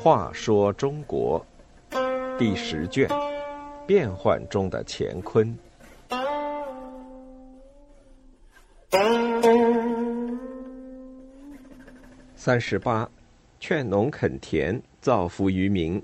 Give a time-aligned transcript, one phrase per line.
[0.00, 1.44] 话说中国
[2.38, 3.08] 第十卷：
[3.86, 5.58] 变幻中的乾坤。
[12.36, 13.10] 三十八，
[13.58, 16.00] 劝农垦田，造福于民。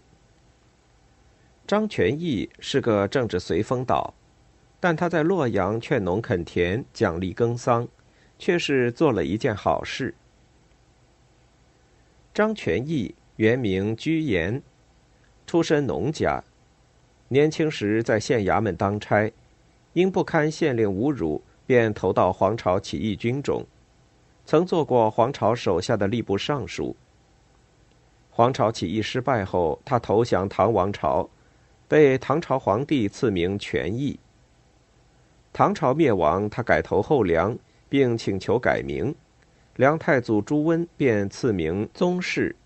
[1.64, 4.12] 张全义是个政治随风倒，
[4.82, 7.86] 但他在洛阳劝农垦田，奖励耕桑，
[8.36, 10.12] 却是做了一件好事。
[12.34, 14.60] 张全义原名居延，
[15.46, 16.42] 出身农家，
[17.28, 19.32] 年轻时在县衙门当差，
[19.92, 23.64] 因不堪县令侮辱，便投到黄巢起义军中。
[24.44, 26.96] 曾做过黄巢手下的吏部尚书。
[28.30, 31.30] 黄巢起义失败后，他投降唐王朝，
[31.86, 34.18] 被唐朝皇帝赐名权义。
[35.52, 39.14] 唐朝灭亡，他改投后梁，并请求改名，
[39.76, 42.56] 梁太祖朱温便赐名宗室。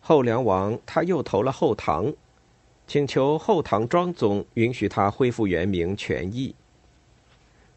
[0.00, 2.12] 后梁王，他又投了后唐，
[2.86, 6.54] 请求后唐庄宗允许他恢复原名权义。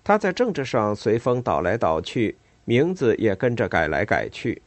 [0.04, 2.36] 他在政治上随风倒来倒去。
[2.68, 4.60] 名字也跟着改来改去。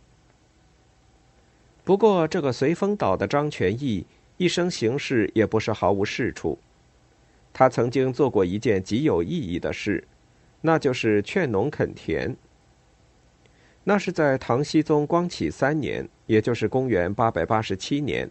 [1.82, 6.56] 不过，这个随风倒的张全义一生行事也不是毫无是处。
[7.58, 10.06] 他曾经做过一件极有意义的事，
[10.60, 12.36] 那就是劝农垦田。
[13.82, 18.30] 那是在唐僖宗光启三年，也就是公元八百八十七年，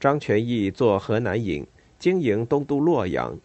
[0.00, 1.64] 张全义做河南尹，
[2.00, 3.38] 经营东都洛阳。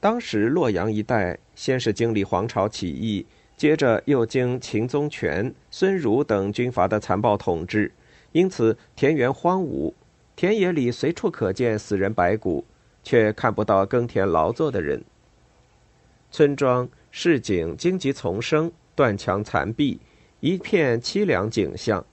[0.00, 3.24] 当时洛阳一带先是经历黄巢起义。
[3.56, 7.92] 接着又经秦宗权、孙儒等军阀的残暴统治，
[8.32, 9.94] 因此田园荒芜，
[10.34, 12.64] 田野里随处可见死人白骨，
[13.02, 15.02] 却看不到耕田劳作的人。
[16.30, 19.98] 村庄、市井荆棘丛生，断墙残壁，
[20.40, 22.04] 一片凄凉景象。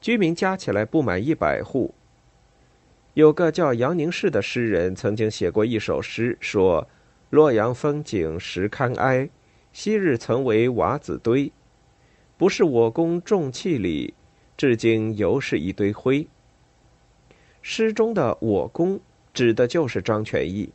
[0.00, 1.94] 居民加起来不满一百户。
[3.14, 6.88] 有个叫杨凝式的诗人曾经写过一首诗，说
[7.30, 9.28] ：“洛阳风景实堪哀。”
[9.70, 11.52] 昔日曾为瓦子堆，
[12.36, 14.14] 不是我宫重器里，
[14.56, 16.26] 至今犹是一堆灰。
[17.62, 18.98] 诗中的我宫
[19.38, 20.68] 指的就是张全义。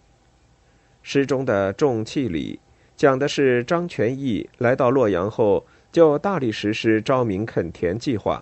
[1.01, 2.57] 诗中的重器里
[2.96, 8.41] 讲的是张全义来到洛阳后，就大力实施招民垦田计划。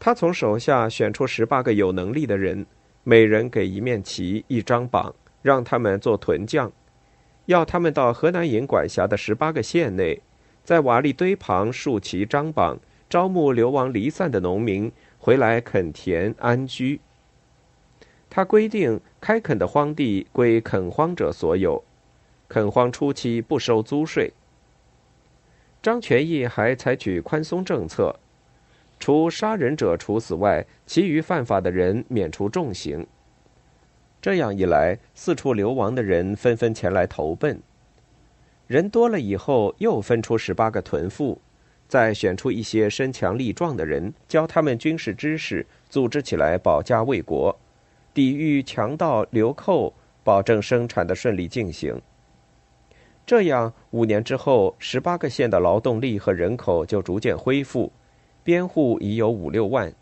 [0.00, 2.64] 他从手下选出十八个有能力的人，
[3.04, 6.72] 每人给一面旗、一张榜，让他们做屯将。
[7.44, 10.18] 要他们到河南尹管辖的十八个县内，
[10.64, 12.80] 在瓦砾堆旁竖旗张榜，
[13.10, 16.98] 招募流亡离散的农民回来垦田安居。
[18.34, 21.84] 他规定开垦的荒地归垦荒者所有，
[22.48, 24.32] 垦荒初期不收租税。
[25.82, 28.18] 张全义还采取宽松政策，
[28.98, 33.06] 除杀人者处死外，其余犯法的人免除重刑。
[34.22, 37.60] 这样一来，四处流亡的人纷纷前来投奔。
[38.66, 41.38] 人多了以后，又分出十八个屯赋，
[41.86, 47.58] 再选出一些身强力壮的人，教他们军事知识，组织起来保家卫国，
[48.14, 49.92] 抵御强盗流寇，
[50.22, 52.00] 保证生产的顺利进行。
[53.24, 57.90] 这样，五年之后，十八个县的劳动力和人口就逐渐恢复，
[58.42, 59.92] 边户已有五六万，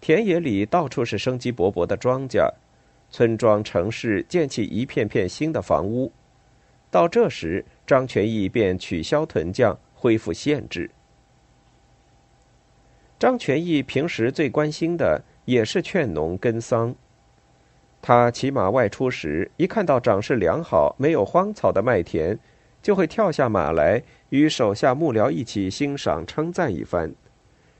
[0.00, 2.50] 田野里到处是生机勃勃的庄稼。
[3.10, 6.12] 村庄、城市建起一片片新的房屋，
[6.90, 10.90] 到这时，张全义便取消屯将，恢复县制。
[13.18, 16.94] 张全义平时最关心的也是劝农耕桑。
[18.02, 22.38] 他骑马外出时，一看到长势良好、没有荒草的麦田，
[22.82, 27.12] 就会跳下马来，与手下幕僚一起欣赏、称赞一番，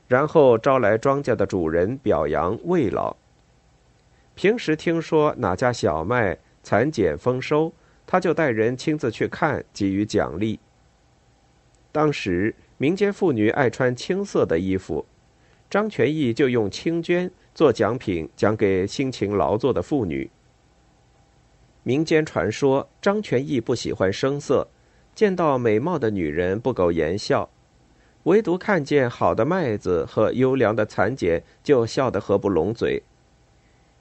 [0.06, 3.16] 然后招来庄稼的主人表扬慰劳。
[4.34, 7.72] 平时听说哪家小麦蚕茧丰收，
[8.06, 10.60] 他就带人亲自去看，给予奖励。
[11.92, 15.06] 当时民间妇女爱穿青色的衣服，
[15.70, 20.30] 张全义就用青绢做奖品，奖给辛勤劳作的妇女。
[21.82, 24.68] 民间传说张全义不喜欢声色，
[25.14, 27.48] 见到美貌的女人不苟言笑，
[28.24, 33.02] 唯独看见好的麦子和优良的蚕茧，就笑得合不拢嘴。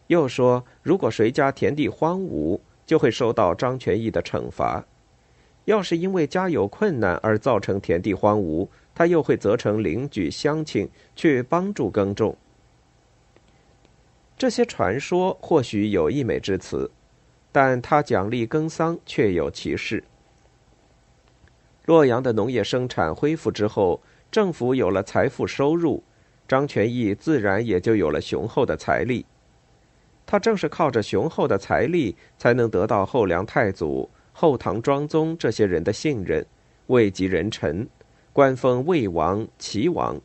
[0.08, 4.84] 又说，如果谁家田地荒芜，就会受到张全义的惩罚；
[5.66, 12.36] 要是因为家有困难而造成田地荒芜，他又会责成邻居乡亲去帮助耕种。
[14.40, 16.90] 这些传说或许有溢美之词，
[17.52, 20.02] 但他奖励耕桑确有其事。
[21.84, 24.02] 洛阳的农业生产恢复之后，
[24.32, 26.02] 政府有了财富收入，
[26.48, 29.26] 张全义自然也就有了雄厚的财力。
[30.26, 36.46] 他正是靠着雄厚的财力，才能得到后梁太祖、后唐庄宗这些人的信任，
[36.88, 37.86] 位极人臣，
[38.32, 40.18] 官封魏王、齐王。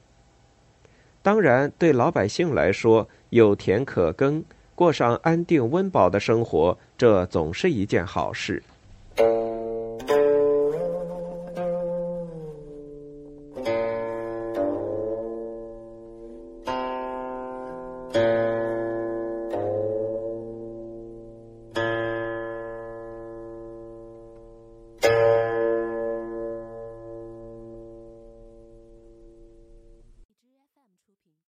[1.21, 4.45] 当然，对老百姓来说，有田可耕，
[4.77, 8.63] 过上安定温饱的生活，这总是一件好事。